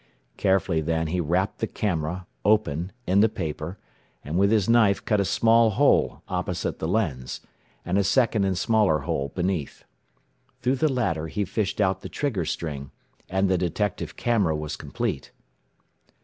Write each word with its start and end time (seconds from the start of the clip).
Carefully 0.35 0.81
then 0.81 1.05
he 1.05 1.19
wrapped 1.21 1.59
the 1.59 1.67
camera, 1.67 2.25
open, 2.43 2.91
in 3.05 3.19
the 3.19 3.29
paper, 3.29 3.77
and 4.25 4.35
with 4.35 4.49
his 4.49 4.67
knife 4.67 5.05
cut 5.05 5.19
a 5.19 5.23
small 5.25 5.69
hole 5.69 6.23
opposite 6.27 6.79
the 6.79 6.87
lens, 6.87 7.39
and 7.85 7.99
a 7.99 8.03
second 8.03 8.43
and 8.43 8.57
smaller 8.57 9.01
hole 9.05 9.29
beneath. 9.35 9.83
Through 10.63 10.77
the 10.77 10.91
latter 10.91 11.27
he 11.27 11.45
fished 11.45 11.79
out 11.79 12.01
the 12.01 12.09
trigger 12.09 12.45
string 12.45 12.89
and 13.29 13.47
the 13.47 13.59
detective 13.59 14.15
camera 14.15 14.55
was 14.55 14.75
complete. 14.75 15.31